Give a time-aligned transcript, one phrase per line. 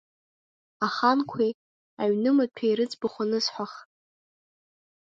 [0.85, 1.51] Аханқәеи
[2.01, 3.73] аҩнымаҭәеи рыӡбахә анысҳәах…